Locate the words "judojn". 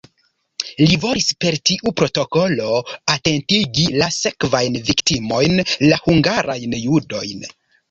6.89-7.49